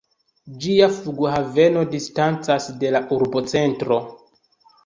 [0.63, 4.01] Ĝia flughaveno distancas de la urbocentro.